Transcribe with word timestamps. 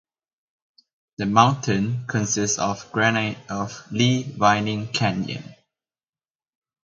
The 1.17 1.27
mountain 1.27 2.07
consists 2.07 2.57
of 2.57 2.91
granite 2.91 3.37
of 3.51 3.85
Lee 3.91 4.23
Vining 4.23 4.87
Canyon. 4.87 5.53